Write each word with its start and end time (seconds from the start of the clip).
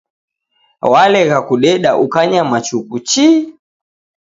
Walegha 0.91 1.39
kudeda 1.47 1.91
ukanyama 2.03 2.57
chuku 2.65 2.97
chii 3.07 3.37